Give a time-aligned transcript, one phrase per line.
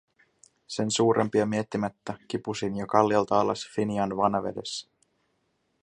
[0.67, 4.89] Sen suurempia miettimättä, kipusin jo kalliota alas Finian vanavedessä.